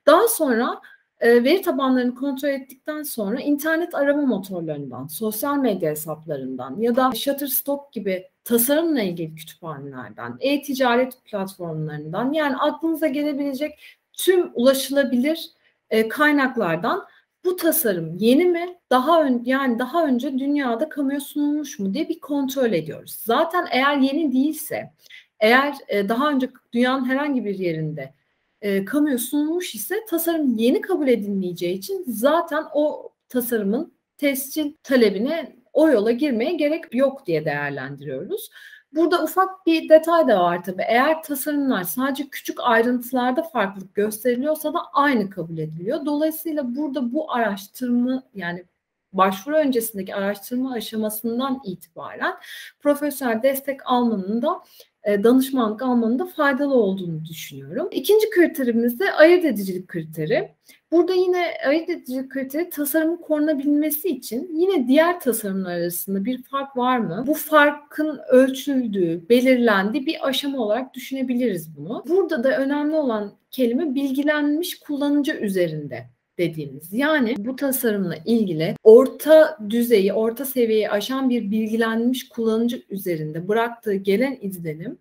Daha 0.07 0.27
sonra 0.27 0.81
e, 1.19 1.43
veri 1.43 1.61
tabanlarını 1.61 2.15
kontrol 2.15 2.49
ettikten 2.49 3.03
sonra 3.03 3.39
internet 3.39 3.95
arama 3.95 4.21
motorlarından, 4.21 5.07
sosyal 5.07 5.57
medya 5.57 5.91
hesaplarından 5.91 6.79
ya 6.79 6.95
da 6.95 7.11
Shutterstock 7.15 7.93
gibi 7.93 8.27
tasarımla 8.43 9.01
ilgili 9.01 9.35
kütüphanelerden, 9.35 10.37
e-ticaret 10.39 11.25
platformlarından 11.25 12.33
yani 12.33 12.57
aklınıza 12.57 13.07
gelebilecek 13.07 13.79
tüm 14.13 14.51
ulaşılabilir 14.53 15.49
e, 15.89 16.07
kaynaklardan 16.07 17.05
bu 17.45 17.55
tasarım 17.55 18.17
yeni 18.17 18.45
mi? 18.45 18.77
Daha 18.89 19.23
ön, 19.23 19.41
yani 19.45 19.79
daha 19.79 20.05
önce 20.05 20.39
dünyada 20.39 20.89
kamuya 20.89 21.19
sunulmuş 21.19 21.79
mu 21.79 21.93
diye 21.93 22.09
bir 22.09 22.19
kontrol 22.19 22.71
ediyoruz. 22.71 23.11
Zaten 23.11 23.67
eğer 23.71 23.97
yeni 23.97 24.33
değilse, 24.33 24.93
eğer 25.39 25.73
e, 25.87 26.09
daha 26.09 26.29
önce 26.29 26.49
dünyanın 26.73 27.05
herhangi 27.05 27.45
bir 27.45 27.59
yerinde 27.59 28.13
e, 28.61 28.85
kamuya 28.85 29.17
sunulmuş 29.17 29.75
ise 29.75 30.05
tasarım 30.09 30.57
yeni 30.57 30.81
kabul 30.81 31.07
edilmeyeceği 31.07 31.77
için 31.77 32.03
zaten 32.07 32.65
o 32.73 33.11
tasarımın 33.29 33.93
tescil 34.17 34.73
talebine 34.83 35.55
o 35.73 35.89
yola 35.89 36.11
girmeye 36.11 36.53
gerek 36.53 36.95
yok 36.95 37.25
diye 37.25 37.45
değerlendiriyoruz. 37.45 38.49
Burada 38.93 39.23
ufak 39.23 39.65
bir 39.65 39.89
detay 39.89 40.27
da 40.27 40.39
var 40.39 40.63
tabii. 40.63 40.83
Eğer 40.87 41.23
tasarımlar 41.23 41.83
sadece 41.83 42.29
küçük 42.29 42.57
ayrıntılarda 42.61 43.43
farklılık 43.43 43.95
gösteriliyorsa 43.95 44.73
da 44.73 44.79
aynı 44.93 45.29
kabul 45.29 45.57
ediliyor. 45.57 46.05
Dolayısıyla 46.05 46.75
burada 46.75 47.13
bu 47.13 47.31
araştırma 47.33 48.23
yani 48.35 48.65
başvuru 49.13 49.55
öncesindeki 49.55 50.15
araştırma 50.15 50.73
aşamasından 50.73 51.61
itibaren 51.65 52.35
profesyonel 52.79 53.43
destek 53.43 53.79
almanın 53.85 54.41
da 54.41 54.61
danışmanlık 55.05 55.81
almanın 55.81 56.19
da 56.19 56.25
faydalı 56.25 56.73
olduğunu 56.73 57.25
düşünüyorum. 57.25 57.87
İkinci 57.91 58.29
kriterimiz 58.29 58.99
de 58.99 59.11
ayırt 59.11 59.45
edicilik 59.45 59.87
kriteri. 59.87 60.51
Burada 60.91 61.13
yine 61.13 61.53
ayırt 61.67 61.89
edicilik 61.89 62.31
kriteri 62.31 62.69
tasarımın 62.69 63.17
korunabilmesi 63.17 64.09
için 64.09 64.49
yine 64.53 64.87
diğer 64.87 65.19
tasarımlar 65.19 65.71
arasında 65.71 66.25
bir 66.25 66.43
fark 66.43 66.77
var 66.77 66.97
mı? 66.97 67.23
Bu 67.27 67.33
farkın 67.33 68.19
ölçüldüğü, 68.29 69.29
belirlendiği 69.29 70.05
bir 70.05 70.27
aşama 70.27 70.57
olarak 70.57 70.93
düşünebiliriz 70.93 71.77
bunu. 71.77 72.03
Burada 72.07 72.43
da 72.43 72.57
önemli 72.57 72.95
olan 72.95 73.33
kelime 73.51 73.95
bilgilenmiş 73.95 74.79
kullanıcı 74.79 75.33
üzerinde 75.33 76.05
dediğimiz. 76.39 76.93
Yani 76.93 77.35
bu 77.37 77.55
tasarımla 77.55 78.15
ilgili 78.25 78.75
orta 78.83 79.57
düzeyi, 79.69 80.13
orta 80.13 80.45
seviyeyi 80.45 80.89
aşan 80.89 81.29
bir 81.29 81.51
bilgilenmiş 81.51 82.29
kullanıcı 82.29 82.83
üzerinde 82.89 83.47
bıraktığı 83.47 83.95
gelen 83.95 84.37
izlenim 84.41 84.97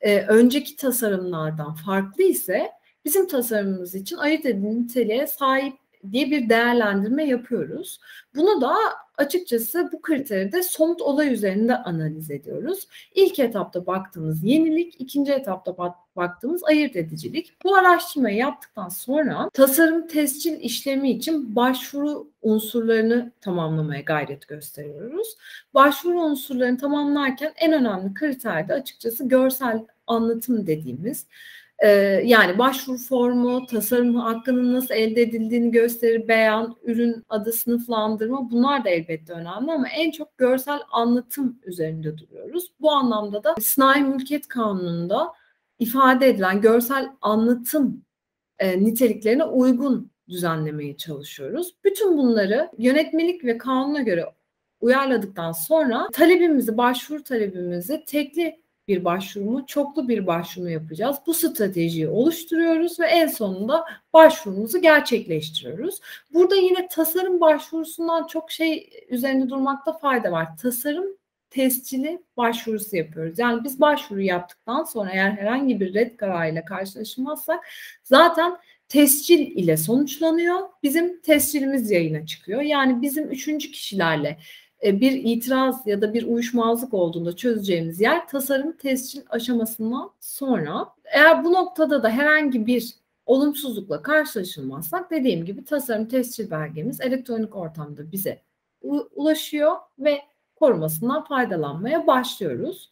e, 0.00 0.20
önceki 0.20 0.76
tasarımlardan 0.76 1.74
farklı 1.74 2.24
ise 2.24 2.70
bizim 3.04 3.26
tasarımımız 3.26 3.94
için 3.94 4.16
ayırt 4.16 4.46
edilen 4.46 4.82
niteliğe 4.82 5.26
sahip 5.26 5.74
diye 6.12 6.30
bir 6.30 6.48
değerlendirme 6.48 7.24
yapıyoruz. 7.24 8.00
Bunu 8.34 8.60
da 8.60 8.74
açıkçası 9.18 9.90
bu 9.92 10.02
kriteri 10.02 10.52
de 10.52 10.62
somut 10.62 11.02
olay 11.02 11.32
üzerinde 11.32 11.76
analiz 11.76 12.30
ediyoruz. 12.30 12.88
İlk 13.14 13.38
etapta 13.38 13.86
baktığımız 13.86 14.44
yenilik, 14.44 14.94
ikinci 14.98 15.32
etapta 15.32 15.96
baktığımız 16.16 16.64
ayırt 16.64 16.96
edicilik. 16.96 17.52
Bu 17.64 17.76
araştırmayı 17.76 18.36
yaptıktan 18.36 18.88
sonra 18.88 19.50
tasarım 19.54 20.06
tescil 20.06 20.60
işlemi 20.60 21.10
için 21.10 21.56
başvuru 21.56 22.28
unsurlarını 22.42 23.32
tamamlamaya 23.40 24.00
gayret 24.00 24.48
gösteriyoruz. 24.48 25.36
Başvuru 25.74 26.20
unsurlarını 26.20 26.78
tamamlarken 26.78 27.52
en 27.56 27.72
önemli 27.72 28.14
kriter 28.14 28.68
de 28.68 28.74
açıkçası 28.74 29.28
görsel 29.28 29.84
anlatım 30.06 30.66
dediğimiz 30.66 31.26
ee, 31.78 31.88
yani 32.24 32.58
başvuru 32.58 32.98
formu, 32.98 33.66
tasarım 33.66 34.14
hakkının 34.14 34.74
nasıl 34.74 34.94
elde 34.94 35.22
edildiğini 35.22 35.70
gösterir, 35.70 36.28
beyan, 36.28 36.76
ürün 36.82 37.24
adı 37.28 37.52
sınıflandırma 37.52 38.50
bunlar 38.50 38.84
da 38.84 38.88
elbette 38.88 39.32
önemli 39.32 39.72
ama 39.72 39.88
en 39.88 40.10
çok 40.10 40.38
görsel 40.38 40.80
anlatım 40.90 41.58
üzerinde 41.64 42.18
duruyoruz. 42.18 42.72
Bu 42.80 42.90
anlamda 42.90 43.44
da 43.44 43.54
Sanayi 43.60 44.04
Mülkiyet 44.04 44.48
Kanunu'nda 44.48 45.32
ifade 45.78 46.28
edilen 46.28 46.60
görsel 46.60 47.08
anlatım 47.20 48.02
e, 48.58 48.84
niteliklerine 48.84 49.44
uygun 49.44 50.10
düzenlemeye 50.28 50.96
çalışıyoruz. 50.96 51.76
Bütün 51.84 52.18
bunları 52.18 52.70
yönetmelik 52.78 53.44
ve 53.44 53.58
kanuna 53.58 54.00
göre 54.02 54.24
uyarladıktan 54.80 55.52
sonra 55.52 56.08
talebimizi, 56.12 56.76
başvuru 56.76 57.22
talebimizi 57.22 58.04
tekli 58.06 58.60
bir 58.88 59.04
başvuru 59.04 59.44
mu, 59.44 59.66
çoklu 59.66 60.08
bir 60.08 60.26
başvuru 60.26 60.64
mu 60.64 60.70
yapacağız? 60.70 61.16
Bu 61.26 61.34
stratejiyi 61.34 62.08
oluşturuyoruz 62.08 63.00
ve 63.00 63.06
en 63.06 63.26
sonunda 63.26 63.84
başvurumuzu 64.12 64.80
gerçekleştiriyoruz. 64.80 66.00
Burada 66.34 66.56
yine 66.56 66.88
tasarım 66.88 67.40
başvurusundan 67.40 68.26
çok 68.26 68.50
şey 68.50 68.90
üzerinde 69.08 69.48
durmakta 69.50 69.92
fayda 69.92 70.32
var. 70.32 70.56
Tasarım 70.56 71.06
tescili 71.50 72.22
başvurusu 72.36 72.96
yapıyoruz. 72.96 73.38
Yani 73.38 73.64
biz 73.64 73.80
başvuru 73.80 74.20
yaptıktan 74.20 74.84
sonra 74.84 75.10
eğer 75.10 75.30
herhangi 75.30 75.80
bir 75.80 75.94
red 75.94 76.16
kararıyla 76.16 76.64
karşılaşmazsak 76.64 77.66
zaten 78.02 78.56
tescil 78.88 79.38
ile 79.38 79.76
sonuçlanıyor. 79.76 80.60
Bizim 80.82 81.20
tescilimiz 81.20 81.90
yayına 81.90 82.26
çıkıyor. 82.26 82.60
Yani 82.60 83.02
bizim 83.02 83.30
üçüncü 83.30 83.70
kişilerle 83.70 84.38
bir 84.82 85.12
itiraz 85.12 85.86
ya 85.86 86.02
da 86.02 86.14
bir 86.14 86.26
uyuşmazlık 86.26 86.94
olduğunda 86.94 87.36
çözeceğimiz 87.36 88.00
yer 88.00 88.28
tasarım 88.28 88.72
tescil 88.72 89.22
aşamasından 89.30 90.10
sonra. 90.20 90.88
Eğer 91.04 91.44
bu 91.44 91.52
noktada 91.52 92.02
da 92.02 92.10
herhangi 92.10 92.66
bir 92.66 92.94
olumsuzlukla 93.26 94.02
karşılaşılmazsak 94.02 95.10
dediğim 95.10 95.44
gibi 95.44 95.64
tasarım 95.64 96.08
tescil 96.08 96.50
belgemiz 96.50 97.00
elektronik 97.00 97.56
ortamda 97.56 98.12
bize 98.12 98.42
ulaşıyor 99.14 99.76
ve 99.98 100.20
korumasından 100.56 101.24
faydalanmaya 101.24 102.06
başlıyoruz. 102.06 102.90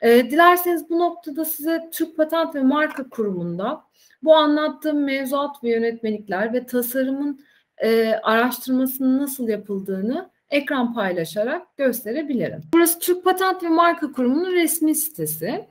E, 0.00 0.30
dilerseniz 0.30 0.90
bu 0.90 0.98
noktada 0.98 1.44
size 1.44 1.90
Türk 1.92 2.16
Patent 2.16 2.54
ve 2.54 2.62
Marka 2.62 3.08
Kurumu'nda 3.08 3.84
bu 4.22 4.34
anlattığım 4.34 5.04
mevzuat 5.04 5.64
ve 5.64 5.70
yönetmelikler 5.70 6.52
ve 6.52 6.66
tasarımın 6.66 7.40
e, 7.78 8.12
araştırmasının 8.22 9.18
nasıl 9.18 9.48
yapıldığını 9.48 10.30
ekran 10.52 10.94
paylaşarak 10.94 11.76
gösterebilirim. 11.76 12.60
Burası 12.74 12.98
Türk 12.98 13.24
Patent 13.24 13.62
ve 13.62 13.68
Marka 13.68 14.12
Kurumu'nun 14.12 14.52
resmi 14.52 14.94
sitesi. 14.94 15.68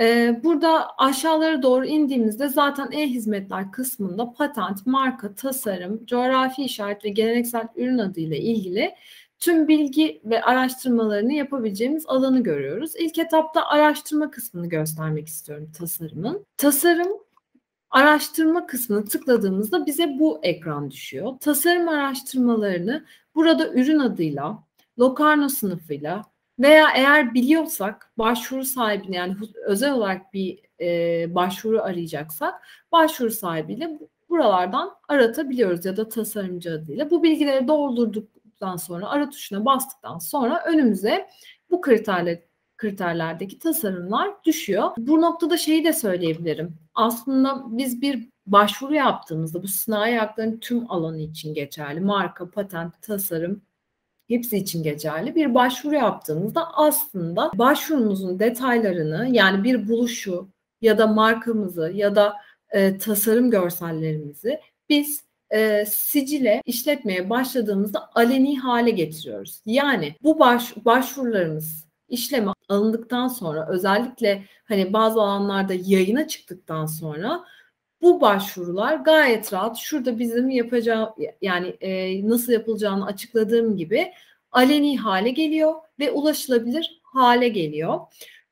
Ee, 0.00 0.40
burada 0.44 0.98
aşağılara 0.98 1.62
doğru 1.62 1.86
indiğimizde 1.86 2.48
zaten 2.48 2.92
e-hizmetler 2.92 3.72
kısmında 3.72 4.32
patent, 4.32 4.86
marka, 4.86 5.34
tasarım, 5.34 6.06
coğrafi 6.06 6.64
işaret 6.64 7.04
ve 7.04 7.08
geleneksel 7.08 7.68
ürün 7.76 7.98
adı 7.98 8.20
ile 8.20 8.38
ilgili 8.38 8.94
tüm 9.38 9.68
bilgi 9.68 10.20
ve 10.24 10.42
araştırmalarını 10.42 11.32
yapabileceğimiz 11.32 12.06
alanı 12.06 12.42
görüyoruz. 12.42 12.92
İlk 12.98 13.18
etapta 13.18 13.66
araştırma 13.66 14.30
kısmını 14.30 14.68
göstermek 14.68 15.28
istiyorum 15.28 15.70
tasarımın. 15.78 16.46
Tasarım 16.56 17.23
araştırma 17.94 18.66
kısmını 18.66 19.04
tıkladığımızda 19.04 19.86
bize 19.86 20.18
bu 20.18 20.40
ekran 20.42 20.90
düşüyor. 20.90 21.32
Tasarım 21.40 21.88
araştırmalarını 21.88 23.04
burada 23.34 23.72
ürün 23.72 23.98
adıyla, 23.98 24.64
Locarno 24.98 25.48
sınıfıyla 25.48 26.22
veya 26.58 26.88
eğer 26.96 27.34
biliyorsak 27.34 28.12
başvuru 28.18 28.64
sahibini 28.64 29.16
yani 29.16 29.36
özel 29.66 29.92
olarak 29.92 30.34
bir 30.34 30.60
e, 30.80 31.34
başvuru 31.34 31.82
arayacaksak 31.82 32.54
başvuru 32.92 33.30
sahibiyle 33.30 33.98
buralardan 34.28 34.90
aratabiliyoruz 35.08 35.84
ya 35.84 35.96
da 35.96 36.08
tasarımcı 36.08 36.72
adıyla. 36.72 37.10
Bu 37.10 37.22
bilgileri 37.22 37.68
doldurduktan 37.68 38.76
sonra 38.76 39.08
ara 39.08 39.30
tuşuna 39.30 39.64
bastıktan 39.64 40.18
sonra 40.18 40.64
önümüze 40.66 41.28
bu 41.70 41.80
kriterler 41.80 42.38
kriterlerdeki 42.84 43.58
tasarımlar 43.58 44.44
düşüyor. 44.44 44.90
Bu 44.96 45.20
noktada 45.20 45.56
şeyi 45.56 45.84
de 45.84 45.92
söyleyebilirim. 45.92 46.74
Aslında 46.94 47.64
biz 47.66 48.02
bir 48.02 48.28
başvuru 48.46 48.94
yaptığımızda 48.94 49.62
bu 49.62 49.68
sanayi 49.68 50.18
haklarının 50.18 50.58
tüm 50.58 50.90
alanı 50.90 51.20
için 51.20 51.54
geçerli. 51.54 52.00
Marka, 52.00 52.50
patent, 52.50 53.02
tasarım 53.02 53.62
hepsi 54.28 54.56
için 54.56 54.82
geçerli. 54.82 55.34
Bir 55.34 55.54
başvuru 55.54 55.94
yaptığımızda 55.94 56.74
aslında 56.74 57.50
başvurumuzun 57.54 58.38
detaylarını 58.38 59.28
yani 59.32 59.64
bir 59.64 59.88
buluşu 59.88 60.48
ya 60.80 60.98
da 60.98 61.06
markamızı 61.06 61.92
ya 61.94 62.16
da 62.16 62.34
e, 62.70 62.98
tasarım 62.98 63.50
görsellerimizi 63.50 64.60
biz 64.88 65.24
e, 65.50 65.84
sicile 65.86 66.62
işletmeye 66.66 67.30
başladığımızda 67.30 68.10
aleni 68.14 68.58
hale 68.58 68.90
getiriyoruz. 68.90 69.60
Yani 69.66 70.14
bu 70.22 70.38
baş, 70.38 70.76
başvurularımız 70.84 71.84
işleme 72.14 72.52
alındıktan 72.68 73.28
sonra 73.28 73.68
özellikle 73.68 74.44
hani 74.64 74.92
bazı 74.92 75.20
alanlarda 75.20 75.74
yayına 75.74 76.28
çıktıktan 76.28 76.86
sonra 76.86 77.44
bu 78.02 78.20
başvurular 78.20 78.96
gayet 78.96 79.52
rahat 79.52 79.76
şurada 79.76 80.18
bizim 80.18 80.50
yapacağı 80.50 81.14
yani 81.42 81.68
e, 81.80 82.28
nasıl 82.28 82.52
yapılacağını 82.52 83.06
açıkladığım 83.06 83.76
gibi 83.76 84.12
aleni 84.52 84.98
hale 84.98 85.30
geliyor 85.30 85.74
ve 85.98 86.10
ulaşılabilir 86.10 87.00
hale 87.02 87.48
geliyor. 87.48 88.00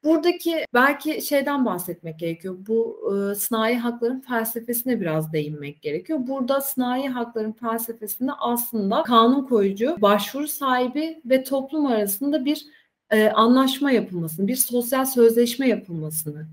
Buradaki 0.04 0.64
belki 0.74 1.22
şeyden 1.22 1.66
bahsetmek 1.66 2.18
gerekiyor. 2.18 2.56
Bu 2.58 3.12
e, 3.12 3.34
sınai 3.34 3.76
hakların 3.76 4.20
felsefesine 4.20 5.00
biraz 5.00 5.32
değinmek 5.32 5.82
gerekiyor. 5.82 6.18
Burada 6.22 6.60
sınai 6.60 7.08
hakların 7.08 7.52
felsefesinde 7.52 8.32
aslında 8.32 9.02
kanun 9.02 9.46
koyucu, 9.46 9.96
başvuru 10.00 10.48
sahibi 10.48 11.20
ve 11.24 11.44
toplum 11.44 11.86
arasında 11.86 12.44
bir 12.44 12.66
e, 13.12 13.28
anlaşma 13.30 13.90
yapılmasını, 13.90 14.48
bir 14.48 14.56
sosyal 14.56 15.04
sözleşme 15.04 15.68
yapılmasını 15.68 16.46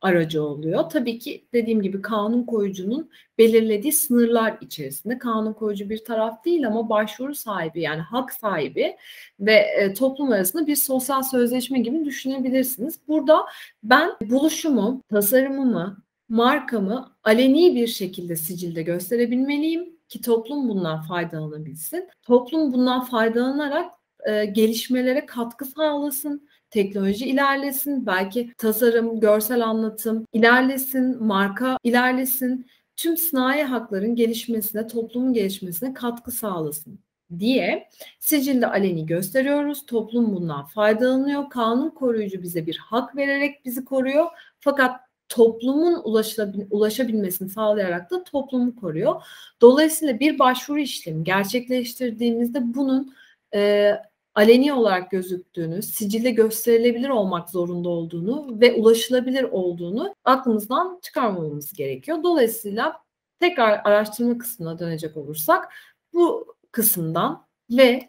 aracı 0.00 0.42
oluyor. 0.42 0.90
Tabii 0.90 1.18
ki 1.18 1.44
dediğim 1.52 1.82
gibi 1.82 2.02
kanun 2.02 2.44
koyucunun 2.44 3.10
belirlediği 3.38 3.92
sınırlar 3.92 4.58
içerisinde 4.60 5.18
kanun 5.18 5.52
koyucu 5.52 5.90
bir 5.90 6.04
taraf 6.04 6.44
değil 6.44 6.66
ama 6.66 6.88
başvuru 6.88 7.34
sahibi 7.34 7.80
yani 7.80 8.00
hak 8.00 8.32
sahibi 8.32 8.96
ve 9.40 9.54
e, 9.54 9.94
toplum 9.94 10.32
arasında 10.32 10.66
bir 10.66 10.76
sosyal 10.76 11.22
sözleşme 11.22 11.78
gibi 11.78 12.04
düşünebilirsiniz. 12.04 12.98
Burada 13.08 13.46
ben 13.82 14.10
buluşumu, 14.30 15.02
tasarımımı, 15.10 16.02
markamı 16.28 17.12
aleni 17.24 17.74
bir 17.74 17.86
şekilde 17.86 18.36
sicilde 18.36 18.82
gösterebilmeliyim 18.82 19.96
ki 20.08 20.20
toplum 20.20 20.68
bundan 20.68 21.02
faydalanabilsin. 21.02 22.08
Toplum 22.22 22.72
bundan 22.72 23.04
faydalanarak 23.04 24.01
e, 24.26 24.44
gelişmelere 24.44 25.26
katkı 25.26 25.64
sağlasın, 25.64 26.48
teknoloji 26.70 27.26
ilerlesin, 27.26 28.06
belki 28.06 28.52
tasarım, 28.58 29.20
görsel 29.20 29.64
anlatım 29.64 30.26
ilerlesin, 30.32 31.24
marka 31.24 31.78
ilerlesin, 31.84 32.66
tüm 32.96 33.16
sanayi 33.16 33.62
hakların 33.62 34.14
gelişmesine, 34.14 34.86
toplumun 34.86 35.32
gelişmesine 35.32 35.94
katkı 35.94 36.30
sağlasın 36.30 36.98
diye 37.38 37.88
sicilde 38.20 38.66
aleni 38.66 39.06
gösteriyoruz. 39.06 39.86
Toplum 39.86 40.36
bundan 40.36 40.64
faydalanıyor. 40.64 41.50
Kanun 41.50 41.90
koruyucu 41.90 42.42
bize 42.42 42.66
bir 42.66 42.76
hak 42.76 43.16
vererek 43.16 43.64
bizi 43.64 43.84
koruyor. 43.84 44.26
Fakat 44.60 45.00
toplumun 45.28 46.00
ulaşabil, 46.04 46.60
ulaşabilmesini 46.70 47.48
sağlayarak 47.48 48.10
da 48.10 48.24
toplumu 48.24 48.76
koruyor. 48.76 49.22
Dolayısıyla 49.60 50.20
bir 50.20 50.38
başvuru 50.38 50.78
işlemi 50.78 51.24
gerçekleştirdiğimizde 51.24 52.74
bunun 52.74 53.14
e, 53.54 53.92
aleni 54.34 54.72
olarak 54.72 55.10
gözüktüğünü, 55.10 55.82
sicilde 55.82 56.30
gösterilebilir 56.30 57.08
olmak 57.08 57.50
zorunda 57.50 57.88
olduğunu 57.88 58.60
ve 58.60 58.74
ulaşılabilir 58.74 59.42
olduğunu 59.42 60.14
aklımızdan 60.24 60.98
çıkarmamamız 61.02 61.72
gerekiyor. 61.72 62.22
Dolayısıyla 62.22 63.02
tekrar 63.40 63.80
araştırma 63.84 64.38
kısmına 64.38 64.78
dönecek 64.78 65.16
olursak 65.16 65.72
bu 66.12 66.54
kısımdan 66.72 67.46
ve 67.70 68.08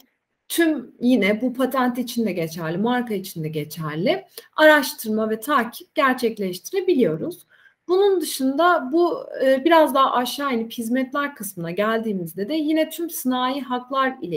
tüm 0.49 0.95
yine 1.01 1.41
bu 1.41 1.53
patent 1.53 1.97
için 1.97 2.25
de 2.25 2.31
geçerli, 2.31 2.77
marka 2.77 3.13
için 3.13 3.43
de 3.43 3.47
geçerli 3.49 4.25
araştırma 4.55 5.29
ve 5.29 5.39
takip 5.39 5.95
gerçekleştirebiliyoruz. 5.95 7.47
Bunun 7.87 8.21
dışında 8.21 8.89
bu 8.91 9.25
e, 9.43 9.65
biraz 9.65 9.95
daha 9.95 10.13
aşağı 10.13 10.53
inip 10.53 10.71
hizmetler 10.71 11.35
kısmına 11.35 11.71
geldiğimizde 11.71 12.49
de 12.49 12.53
yine 12.53 12.89
tüm 12.89 13.09
sınai 13.09 13.61
haklar 13.61 14.13
ile 14.21 14.31